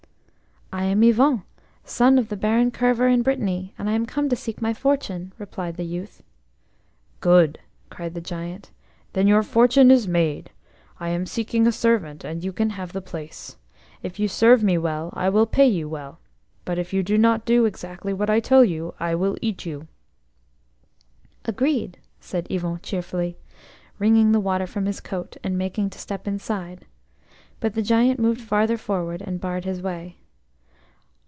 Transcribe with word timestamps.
"I 0.73 0.85
am 0.85 1.03
Yvon, 1.03 1.43
son 1.83 2.17
of 2.17 2.29
the 2.29 2.37
Baron 2.37 2.71
Kerver 2.71 3.09
in 3.09 3.23
Brittany, 3.23 3.73
and 3.77 3.89
I 3.89 3.91
am 3.91 4.05
come 4.05 4.29
to 4.29 4.37
seek 4.37 4.61
my 4.61 4.73
fortune," 4.73 5.33
replied 5.37 5.75
the 5.75 5.83
youth. 5.83 6.23
"Good," 7.19 7.59
cried 7.89 8.13
the 8.13 8.21
Giant. 8.21 8.71
"Then 9.11 9.27
your 9.27 9.43
fortune 9.43 9.91
is 9.91 10.07
made. 10.07 10.49
I 10.97 11.09
am 11.09 11.25
seeking 11.25 11.67
a 11.67 11.73
servant, 11.73 12.23
and 12.23 12.41
you 12.41 12.53
can 12.53 12.69
have 12.69 12.93
the 12.93 13.01
place. 13.01 13.57
If 14.01 14.17
you 14.17 14.29
serve 14.29 14.63
me 14.63 14.77
well 14.77 15.09
I 15.11 15.27
will 15.27 15.45
pay 15.45 15.67
you 15.67 15.89
well, 15.89 16.19
but 16.63 16.79
if 16.79 16.93
you 16.93 17.03
do 17.03 17.17
not 17.17 17.43
do 17.43 17.65
exactly 17.65 18.13
what 18.13 18.29
I 18.29 18.39
tell 18.39 18.63
you 18.63 18.93
I 18.97 19.13
will 19.13 19.35
eat 19.41 19.65
you." 19.65 19.89
"Agreed," 21.43 21.99
said 22.21 22.47
Yvon 22.49 22.79
cheerfully, 22.81 23.37
wringing 23.99 24.31
the 24.31 24.39
water 24.39 24.65
from 24.67 24.85
his 24.85 25.01
coat 25.01 25.35
and 25.43 25.57
making 25.57 25.89
to 25.89 25.99
step 25.99 26.25
inside. 26.29 26.85
But 27.59 27.73
the 27.73 27.81
Giant 27.83 28.21
moved 28.21 28.39
farther 28.39 28.77
forward 28.77 29.21
and 29.21 29.41
barred 29.41 29.65
his 29.65 29.81
way. 29.81 30.15